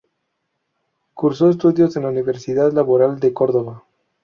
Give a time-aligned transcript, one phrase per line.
[1.13, 3.83] Cursó estudios en la Universidad Laboral de Córdoba.